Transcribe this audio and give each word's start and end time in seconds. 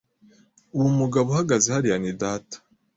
Uwo 0.75 0.89
mugabo 0.99 1.27
uhagaze 1.31 1.67
hariya 1.75 1.97
ni 2.03 2.13
data. 2.21 2.57